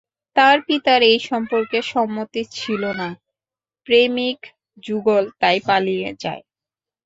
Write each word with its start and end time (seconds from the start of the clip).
তাঁর 0.35 0.57
পিতার 0.67 1.01
এই 1.11 1.19
সম্পর্কে 1.29 1.79
সম্মতি 1.93 2.41
ছিল 2.55 2.83
না, 2.99 3.09
প্রেমিকযুগল 3.87 5.23
তাই 5.41 5.57
পালিয়ে 5.67 6.09
যায়। 6.23 6.43